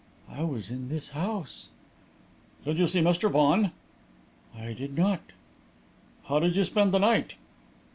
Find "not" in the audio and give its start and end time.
4.97-5.19